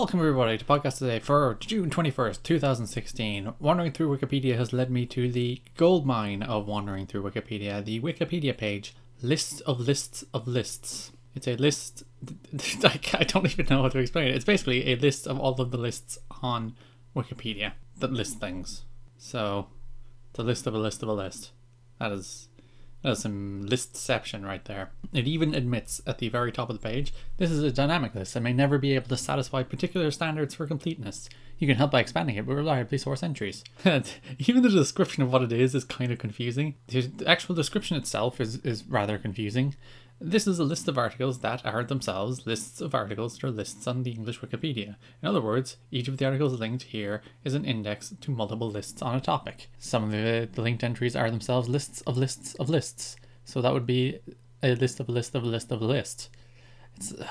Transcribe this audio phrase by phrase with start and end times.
[0.00, 3.52] Welcome, everybody, to Podcast A Day for June 21st, 2016.
[3.58, 8.00] Wandering through Wikipedia has led me to the gold mine of wandering through Wikipedia, the
[8.00, 11.12] Wikipedia page, List of Lists of Lists.
[11.34, 12.04] It's a list,
[12.82, 14.36] I don't even know how to explain it.
[14.36, 16.76] It's basically a list of all of the lists on
[17.14, 18.86] Wikipedia that list things.
[19.18, 19.66] So,
[20.38, 21.50] a list of a list of a list.
[21.98, 22.48] That is
[23.02, 24.90] that's some listception right there.
[25.12, 28.36] It even admits at the very top of the page this is a dynamic list
[28.36, 31.28] and may never be able to satisfy particular standards for completeness.
[31.58, 33.64] You can help by expanding it, but reliably source entries.
[34.38, 36.74] even the description of what it is is kind of confusing.
[36.88, 39.74] The actual description itself is, is rather confusing.
[40.22, 43.86] This is a list of articles that are themselves lists of articles that are lists
[43.86, 44.96] on the English Wikipedia.
[45.22, 49.00] In other words, each of the articles linked here is an index to multiple lists
[49.00, 49.70] on a topic.
[49.78, 53.16] Some of the, linked entries are themselves lists of lists of lists.
[53.46, 54.18] So that would be
[54.62, 56.28] a list of a list of a list of a list.
[56.96, 57.24] It's I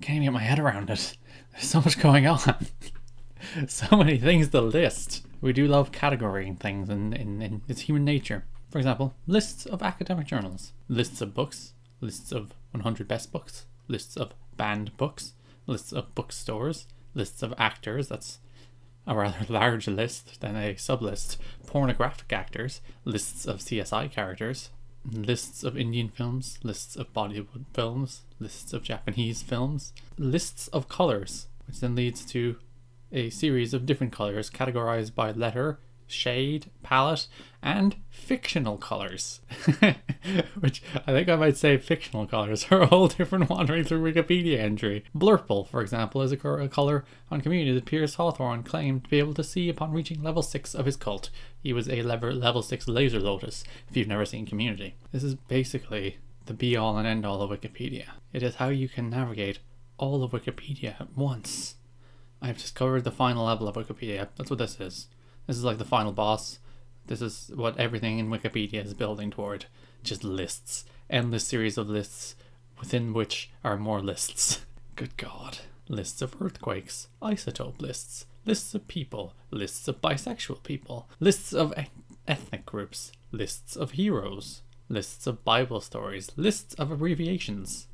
[0.00, 1.14] can't even get my head around it.
[1.52, 2.66] There's so much going on.
[3.68, 5.26] so many things to list.
[5.42, 8.46] We do love categorizing things and in it's human nature.
[8.70, 14.16] For example, lists of academic journals, lists of books, lists of 100 best books, lists
[14.16, 15.32] of banned books,
[15.66, 18.08] lists of bookstores, lists of actors.
[18.08, 18.38] That's
[19.06, 21.38] a rather large list than a sublist.
[21.66, 24.70] Pornographic actors, lists of CSI characters,
[25.10, 31.46] lists of Indian films, lists of Bollywood films, lists of Japanese films, lists of colors,
[31.66, 32.56] which then leads to
[33.12, 37.26] a series of different colors categorized by letter, shade, palette,
[37.62, 39.40] and fictional colors.
[40.60, 44.58] Which I think I might say fictional colors are a whole different wandering through Wikipedia
[44.58, 45.04] entry.
[45.14, 49.18] Blurple, for example, is a, a color on Community that Pierce Hawthorne claimed to be
[49.18, 51.30] able to see upon reaching level 6 of his cult.
[51.62, 54.94] He was a level, level 6 laser lotus, if you've never seen Community.
[55.12, 58.06] This is basically the be all and end all of Wikipedia.
[58.32, 59.58] It is how you can navigate
[59.98, 61.76] all of Wikipedia at once.
[62.40, 64.28] I've discovered the final level of Wikipedia.
[64.36, 65.08] That's what this is.
[65.48, 66.58] This is like the final boss.
[67.06, 69.64] This is what everything in Wikipedia is building toward.
[70.02, 70.84] Just lists.
[71.08, 72.36] Endless series of lists
[72.78, 74.66] within which are more lists.
[74.94, 75.60] Good God.
[75.88, 81.86] Lists of earthquakes, isotope lists, lists of people, lists of bisexual people, lists of e-
[82.26, 87.86] ethnic groups, lists of heroes, lists of Bible stories, lists of abbreviations.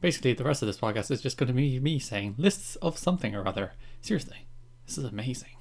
[0.00, 2.96] Basically, the rest of this podcast is just going to be me saying lists of
[2.96, 3.72] something or other.
[4.00, 4.46] Seriously,
[4.86, 5.55] this is amazing.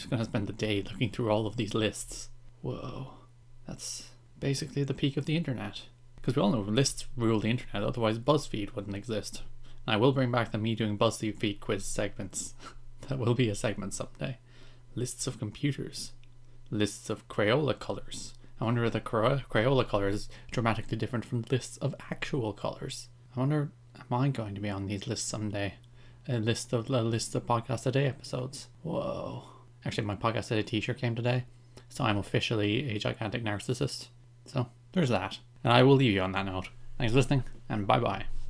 [0.00, 2.30] Just gonna spend the day looking through all of these lists.
[2.62, 3.10] Whoa,
[3.68, 5.82] that's basically the peak of the internet.
[6.16, 9.42] Because we all know lists rule the internet, otherwise BuzzFeed wouldn't exist.
[9.86, 12.54] And I will bring back the me doing BuzzFeed quiz segments.
[13.08, 14.38] that will be a segment someday.
[14.94, 16.12] Lists of computers.
[16.70, 18.32] Lists of Crayola colors.
[18.58, 23.10] I wonder if the Crayola color is dramatically different from lists of actual colors.
[23.36, 25.74] I wonder, am I going to be on these lists someday?
[26.26, 28.68] A list of a list of podcast a day episodes.
[28.82, 29.59] Whoa.
[29.84, 31.44] Actually, my podcast edit t shirt came today,
[31.88, 34.08] so I'm officially a gigantic narcissist.
[34.46, 35.38] So there's that.
[35.64, 36.68] And I will leave you on that note.
[36.98, 38.30] Thanks for listening, and bye bye.